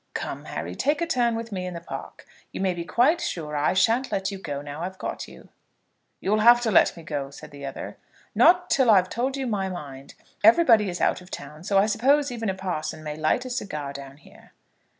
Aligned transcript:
Come, 0.15 0.45
Harry, 0.45 0.73
take 0.73 0.99
a 0.99 1.05
turn 1.05 1.35
with 1.35 1.51
me 1.51 1.67
in 1.67 1.75
the 1.75 1.79
park. 1.79 2.25
You 2.51 2.59
may 2.59 2.73
be 2.73 2.83
quite 2.85 3.21
sure 3.21 3.55
I 3.55 3.73
shan't 3.75 4.11
let 4.11 4.31
you 4.31 4.39
go 4.39 4.63
now 4.63 4.81
I've 4.81 4.97
got 4.97 5.27
you." 5.27 5.49
"You'll 6.19 6.39
have 6.39 6.59
to 6.61 6.71
let 6.71 6.97
me 6.97 7.03
go," 7.03 7.29
said 7.29 7.51
the 7.51 7.67
other. 7.67 7.97
"Not 8.33 8.71
till 8.71 8.89
I've 8.89 9.09
told 9.09 9.37
you 9.37 9.45
my 9.45 9.69
mind. 9.69 10.15
Everybody 10.43 10.89
is 10.89 11.01
out 11.01 11.21
of 11.21 11.29
town, 11.29 11.63
so 11.63 11.77
I 11.77 11.85
suppose 11.85 12.31
even 12.31 12.49
a 12.49 12.55
parson 12.55 13.03
may 13.03 13.15
light 13.15 13.45
a 13.45 13.49
cigar 13.51 13.93
down 13.93 14.17
here. 14.17 14.53